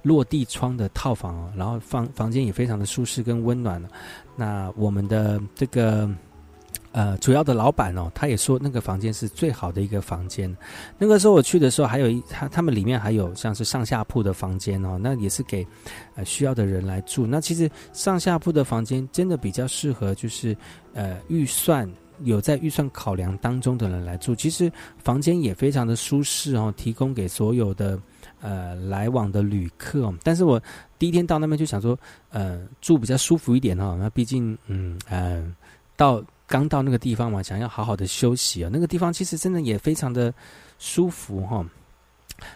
[0.05, 3.89] 落地窗的套房哦，然后房房间也非常的舒适跟温暖了
[4.37, 6.07] 那我们的这个
[6.95, 10.57] 呃主要的老板哦，他也说那个房间是最好的一个房间。
[10.97, 15.67] 那个时候我去的时候，还有一他他们里面还有像是上下铺的房间哦，那也是给
[16.15, 17.27] 呃需要的人来住。
[17.27, 20.57] 那其实上下铺的房间真的比较适合，就是
[20.93, 21.91] 呃预算
[22.23, 24.71] 有在预算考量当中的人来住，其实
[25.03, 27.99] 房间也非常的舒适哦，提供给所有的
[28.41, 30.15] 呃来往的旅客。
[30.23, 30.63] 但是我
[30.97, 31.99] 第一天到那边就想说，
[32.31, 33.97] 呃，住比较舒服一点哈。
[33.99, 35.45] 那毕竟，嗯呃，
[35.97, 38.71] 到刚到那个地方嘛，想要好好的休息啊。
[38.73, 40.33] 那个地方其实真的也非常的
[40.79, 41.65] 舒服哈。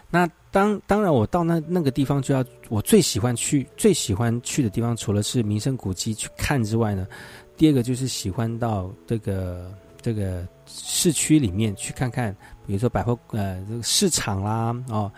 [0.09, 7.07] 那当当然，我到那那个地方就要我最喜欢去最喜欢去的地方，除了是名胜古迹去看之外呢。
[7.55, 12.35] 第二个就是喜欢到这个这个市区里面去看看，
[12.65, 15.11] 比如说百货呃这个市场啦哦，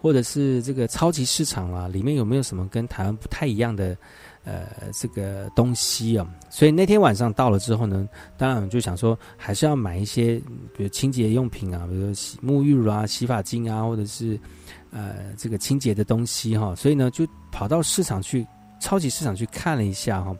[0.00, 3.96] 或者是这个超级市场啦，里面有没有什么跟台湾不太一样的
[4.48, 6.26] 呃这个东西啊？
[6.48, 10.40] 所以那天晚上到了之后呢，当然就想说还是要买一些
[10.74, 14.40] 比如清洁用品啊，比如洗沐浴乳啊、洗发精啊，或者是
[14.90, 16.74] 呃这个清洁的东西哈。
[16.74, 18.46] 所以呢，就跑到市场去
[18.80, 20.34] 超级市场去看了一下哈。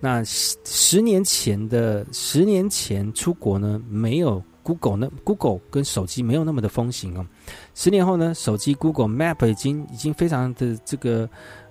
[0.00, 7.26] 那十十年前的十年前出国呢，没有 Google 呢，Google 跟手机没有那么的风行哦。
[7.74, 11.28] 十年后呢，手机 Google Map 已经已经非常的这个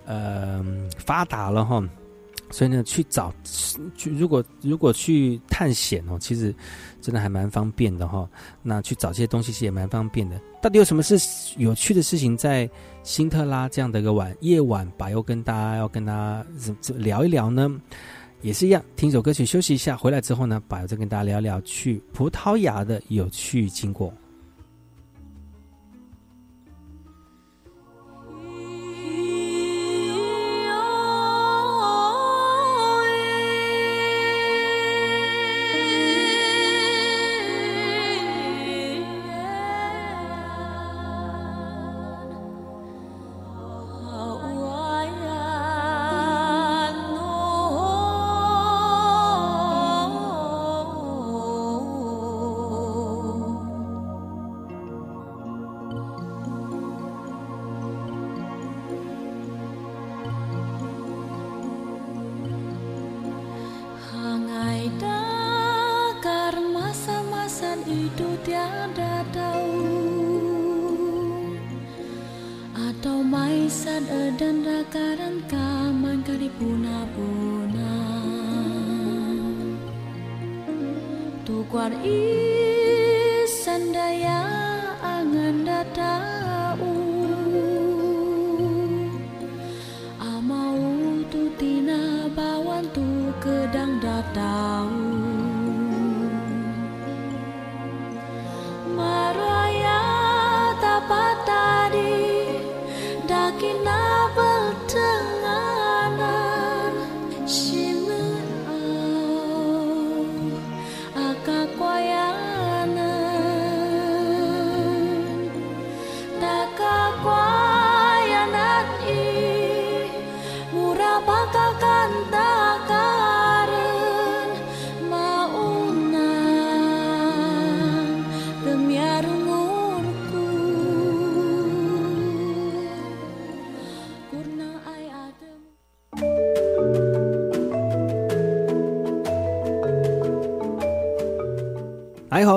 [0.08, 0.66] 呃
[0.98, 1.84] 发达了哈。
[2.50, 3.34] 所以呢，去找
[3.94, 6.56] 去如果如果去探险哦，其实
[7.02, 8.26] 真的还蛮方便的哈。
[8.64, 10.40] 那去找这些东西其实也蛮方便的。
[10.62, 11.18] 到底有什么是
[11.58, 12.70] 有趣的事情在
[13.04, 16.46] 辛特拉这样的一个晚夜晚，吧又跟大家要跟大家
[16.96, 17.70] 聊一聊呢？
[18.42, 24.14] 也是一样，听首歌曲休息一下，回来之后呢，把再跟大家聊聊去葡萄牙的有趣经过。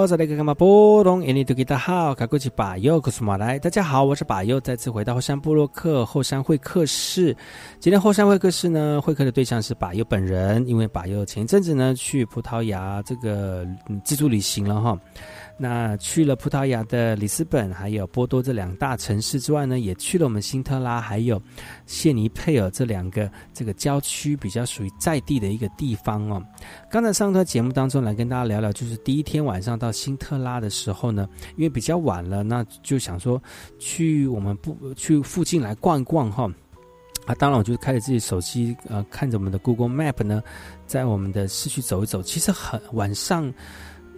[0.01, 1.23] 好，再来个干嘛波动？
[1.23, 3.59] 印尼都给大家好，卡过去把右，克苏马来。
[3.59, 7.37] 大家好，我是把右，再次回到后山部落克后山会客室。
[7.81, 13.67] 今天后山会客室呢，会客的对象是把右本人，因为把右前一阵子呢去葡萄牙这个
[14.03, 14.99] 自助旅行了哈。
[15.63, 21.41] 那去了葡萄牙的里斯本，还有波多这两大城市之外呢，也去了我们辛特拉，还有
[21.85, 26.43] 谢尼佩尔这两个这个郊区比较属于在地的一个地方哦。
[26.91, 33.39] 刚才上课节目当中来跟大家聊聊，就是第一天晚上到辛特拉的时候呢，因为比较晚了，那就想说
[33.79, 36.51] 去我们不去附近来逛逛哈。
[37.27, 40.43] 啊，当然我就开着自己手机呃，看着我们的 Google Map 呢，
[40.87, 43.53] 在我们的市区走一走，其实很晚上。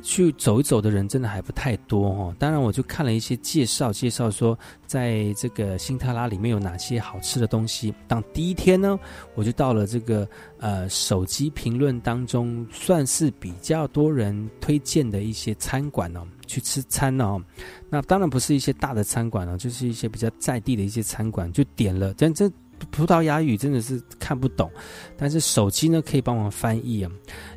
[0.02, 2.36] 去走一走的人真的还不太多哦。
[2.38, 7.94] 当然，我就看了一些介绍，介绍说在这个辛特拉里面有哪些好吃的东西。
[8.06, 8.98] 当第一天呢，
[9.34, 10.28] 我就到了这个
[10.58, 17.40] 呃手机评论当中算是比较多人推荐的一些餐馆哦，去吃餐哦。
[17.88, 22.12] 那当然不是一些大的餐馆了，就是一些比较在地的一些餐馆，就点了。
[22.18, 22.50] 但这。
[22.90, 24.70] 葡萄牙语真的是看不懂，
[25.16, 27.10] 但是手机呢可以帮忙翻译啊。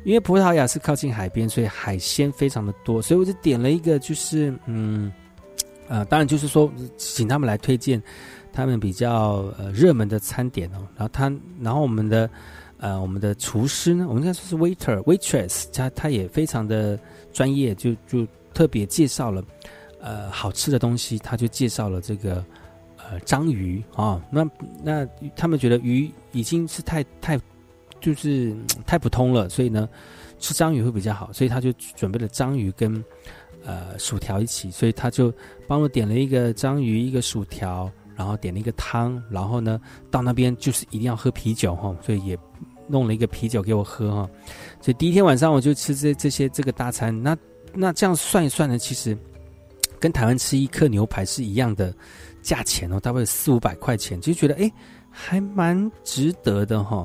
[0.04, 5.12] 因为葡萄牙是靠近海边，所以海鲜非常的多，所以我就点了一个，就是嗯，
[5.88, 8.02] 呃，当然就是说请他们来推荐
[8.52, 10.86] 他们比较呃热门的餐点哦。
[10.96, 12.30] 然后他，然后我们的
[12.78, 16.98] 呃，我们的厨师呢，我们应该说是 waiter waitress，他他也非常的
[17.32, 19.42] 专业，就就特别介绍了
[20.00, 22.44] 呃好吃的东西，他就介绍了这个
[23.10, 24.48] 呃章鱼啊，那
[24.82, 27.40] 那他们觉得鱼已经是太太
[28.00, 28.54] 就是
[28.86, 29.88] 太普通了，所以呢
[30.38, 33.04] 吃章鱼会比较好，所以他就准备了章鱼跟
[33.64, 35.32] 呃薯条一起，所以他就
[35.66, 37.90] 帮我点了一个章鱼，一个薯条。
[38.18, 39.78] 然后点了一个汤，然后呢，
[40.10, 42.38] 到那边就是一定要喝啤酒哈，所以也
[42.88, 44.30] 弄了一个啤酒给我喝哈。
[44.80, 47.36] 所以第一天晚上我就吃这这些这个大餐，那
[47.74, 49.14] 那这样算一算呢，其实
[50.00, 51.94] 跟台湾吃一颗牛排是一样的
[52.46, 54.70] 价钱哦，大概四五百块钱，就觉得哎
[55.10, 57.04] 还蛮值得的哈。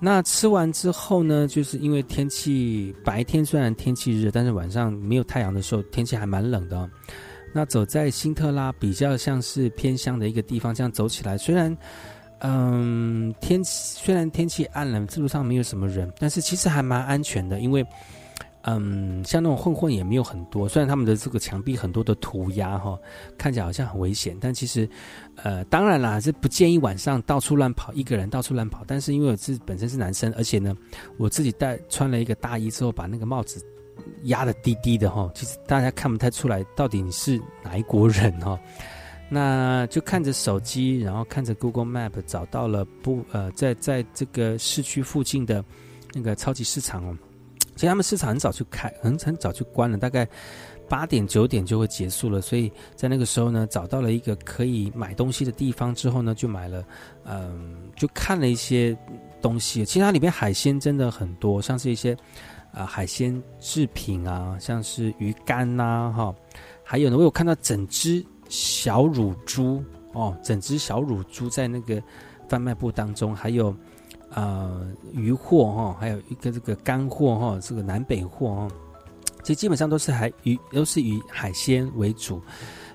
[0.00, 6.90] 那吃完之后呢，就是因为天气白天虽然天气热，但是晚上没有太阳的时候，天气还蛮冷的。
[7.54, 11.74] 那走在新特拉比较像是偏乡的一个地方，这样走起来，虽然，
[12.40, 17.86] 嗯，天气虽然天气暗了，路上没有什么人，但是其实还蛮安全的，因为，
[18.66, 20.68] 嗯，像那种混混也没有很多。
[20.68, 22.98] 虽然他们的这个墙壁很多的涂鸦哈，
[23.38, 24.88] 看起来好像很危险，但其实，
[25.36, 28.82] 呃，当然啦，是不建议晚上到处乱跑，一个人到处乱跑。
[28.86, 30.76] 但是因为我自己本身是男生，而且呢，
[31.18, 33.64] 我自己戴穿了一个大衣之后，把那个帽子。
[34.24, 38.58] 压的低低的哈，其实大家看不太出来到底你是哪一国人哈。
[39.28, 45.64] 那就看着手机，然后看着 Google Map 找到了不呃，在在这个市区附近的
[46.12, 47.16] 那个超级市场哦。
[47.74, 50.28] 其实他们市场很早就开，很很早就关了，大概
[50.88, 52.40] 八点九点就会结束了。
[52.40, 56.84] 所以在那个时候呢，找到了一个可以买东西的地方之后呢，就买了
[57.24, 58.96] 嗯，就看了一些
[59.40, 59.84] 东西。
[59.84, 62.16] 其实它里面海鲜真的很多，像是一些。
[62.76, 66.34] 啊，海鲜制品啊，像是鱼干呐，哈，
[66.82, 69.80] 还有呢，我有看到整只小乳猪
[70.12, 72.02] 哦，整只小乳猪在那个
[72.48, 73.72] 贩卖部当中，还有
[74.34, 78.72] 呃鱼货哈，还有一个这个干货哈，这个南北货哦，
[79.42, 82.40] 其实基本上都是海鱼，都是以海鲜为主，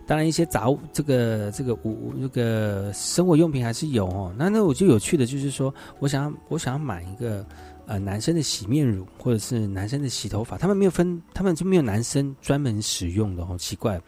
[0.05, 4.33] 当然一些杂物，这个这个物这个生活用品还是有哦。
[4.37, 7.45] 那那我就有趣的就是说，我想要我想要买一个。
[7.91, 13.99] 呃，男生的洗面乳或者是男生的洗头发，他们没有分，他们就没有男生专门使用的，好奇怪。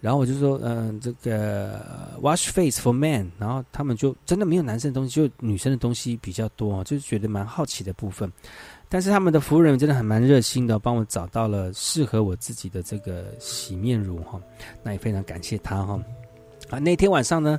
[0.00, 1.80] 然后我就说，嗯，这个
[2.22, 8.30] wash face for men，然后他们就真的没有男生的东西，就女生的东西比较多，就是觉得蛮好奇的部分。
[8.88, 14.40] 但是他们的服务人员真的很蛮热心的，帮我找到了适合我自己的这个洗面乳哈，
[14.82, 16.00] 那也非常感谢他哈。
[16.70, 17.58] 啊，那天晚上呢？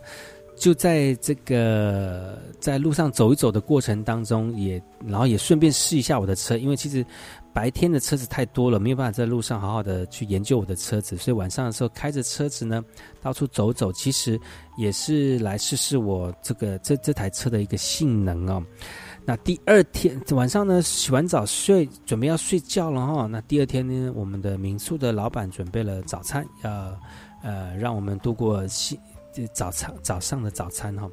[0.59, 7.05] 就在这个在路上走一走的过程当中，也然后也顺便试一下我的车，因为其实
[7.57, 12.85] 白天的车子太多了，没有办法在路上好好的去研究我的车子，所以晚上的时候开着车子呢
[13.19, 14.39] 到处走走，其实
[14.77, 18.63] 也是来试试我这个这这台车的一个性能哦。
[19.25, 23.25] 那第二天晚上呢，洗完澡睡，准备要睡觉了哈。
[23.25, 26.71] 那第二天呢，我们的民宿的老板准备了早餐，要
[27.41, 28.95] 呃让我们度过新。
[29.51, 31.09] 早餐早上的早餐哈，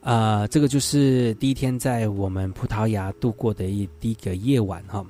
[0.00, 5.04] 啊，这个就是第一天在我们葡萄牙度过的一第一个夜晚哈。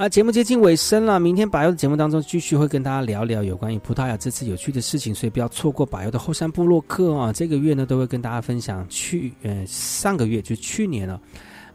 [0.00, 7.30] 啊，节目接近尾声了，明天百优的节目当中继续会跟大家聊聊有关于葡萄牙这次有趣的事情，所以不要错过百优的后山部落客啊。
[7.30, 11.20] 这个月呢都会跟大家分享去呃上个月就去年了。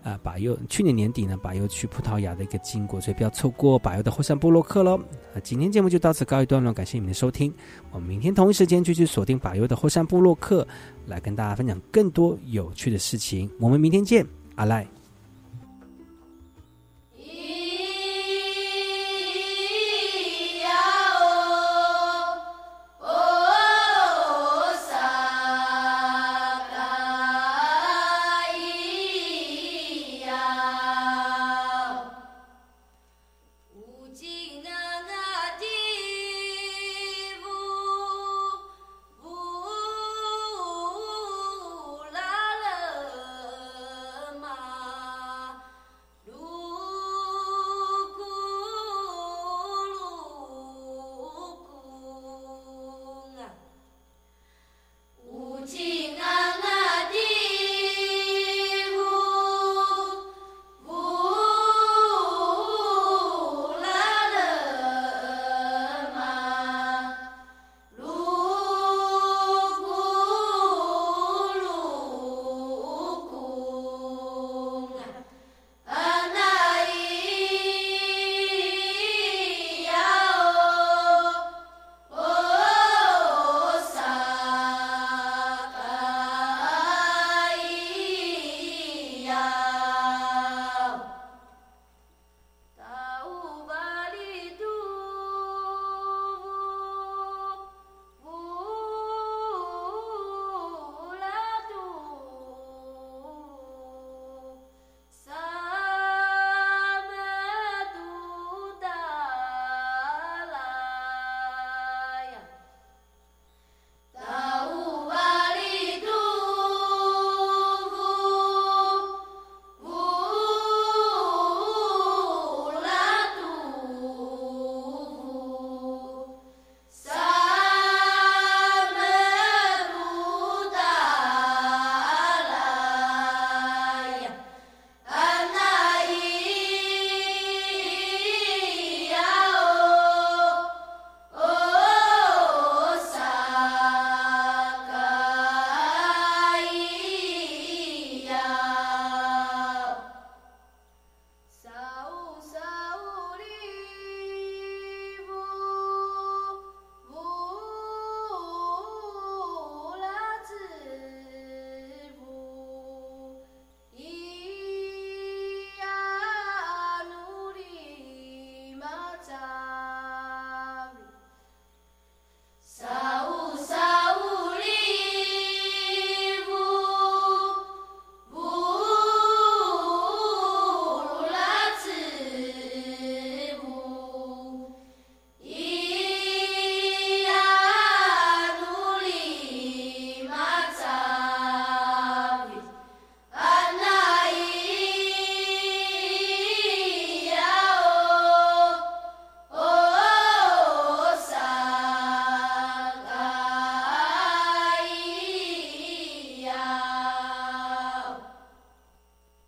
[0.02, 4.98] 啊，把右去年年底呢，把右去葡萄牙的一个经过，所以不要错过把右的后山部落克喽。
[5.36, 7.54] 啊今天节目就到此告一段落，感谢你们的收听。
[7.92, 10.68] 我们明天同一时间继续锁定把右的后山部落克，
[11.06, 13.48] 来跟大家分享更多有趣的事情。
[13.60, 14.84] 我们明天见，阿赖。